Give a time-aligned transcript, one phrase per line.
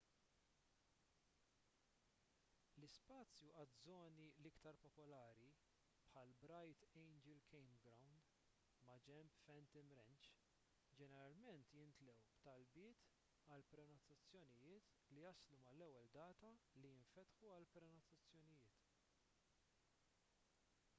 [2.77, 5.49] l-ispazju għaż-żoni l-iktar popolari
[6.07, 8.31] bħall-bright angel campground
[8.87, 10.29] maġenb phantom ranch
[11.01, 13.05] ġeneralment jimtlew b'talbiet
[13.49, 18.83] għal prenotazzonijiet li jaslu mal-ewwel data li jinfetħu għall-prenotazzjonijiet